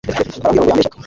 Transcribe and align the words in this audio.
arambwira 0.45 0.61
ngo 0.61 0.69
yambeshyaga 0.69 0.97